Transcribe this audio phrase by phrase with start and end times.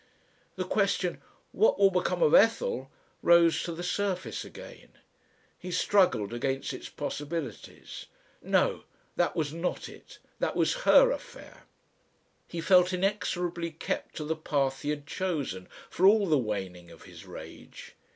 [0.55, 1.21] The question,
[1.51, 2.89] "What will become of Ethel?"
[3.21, 4.93] rose to the surface again.
[5.59, 8.07] He struggled against its possibilities.
[8.41, 8.85] No!
[9.15, 10.17] That was not it!
[10.39, 11.65] That was her affair.
[12.47, 17.03] He felt inexorably kept to the path he had chosen, for all the waning of
[17.03, 17.93] his rage.